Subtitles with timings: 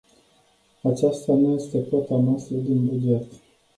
[0.83, 3.31] Aceasta nu este cota noastră din buget.